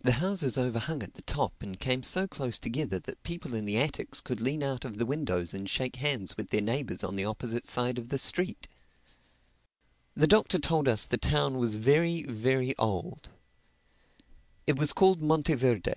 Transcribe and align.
The 0.00 0.12
houses 0.12 0.56
over 0.56 0.78
hung 0.78 1.02
at 1.02 1.12
the 1.12 1.20
top 1.20 1.62
and 1.62 1.78
came 1.78 2.02
so 2.02 2.26
close 2.26 2.58
together 2.58 2.98
that 3.00 3.22
people 3.22 3.52
in 3.54 3.66
the 3.66 3.76
attics 3.76 4.22
could 4.22 4.40
lean 4.40 4.62
out 4.62 4.82
of 4.82 4.96
the 4.96 5.04
windows 5.04 5.52
and 5.52 5.68
shake 5.68 5.96
hands 5.96 6.38
with 6.38 6.48
their 6.48 6.62
neighbors 6.62 7.04
on 7.04 7.16
the 7.16 7.26
opposite 7.26 7.66
side 7.66 7.98
of 7.98 8.08
the 8.08 8.16
street. 8.16 8.66
The 10.14 10.26
Doctor 10.26 10.58
told 10.58 10.88
us 10.88 11.04
the 11.04 11.18
town 11.18 11.58
was 11.58 11.74
very, 11.76 12.22
very 12.22 12.74
old. 12.78 13.28
It 14.66 14.78
was 14.78 14.94
called 14.94 15.20
Monteverde. 15.20 15.96